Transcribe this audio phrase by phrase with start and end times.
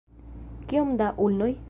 [0.71, 1.55] Kiom da ulnoj?